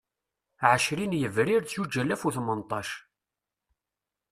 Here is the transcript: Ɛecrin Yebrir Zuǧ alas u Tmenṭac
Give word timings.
Ɛecrin 0.71 1.17
Yebrir 1.21 1.63
Zuǧ 1.71 1.93
alas 2.01 2.21
u 2.27 2.29
Tmenṭac 2.35 2.89